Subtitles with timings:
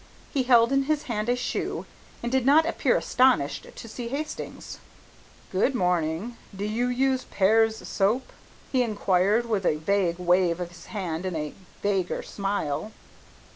[0.33, 1.85] He held in his hand a shoe,
[2.23, 4.79] and did not appear astonished to see Hastings.
[5.51, 8.31] "Good morning, do you use Pears' soap?"
[8.71, 11.53] he inquired with a vague wave of his hand and a
[11.83, 12.91] vaguer smile.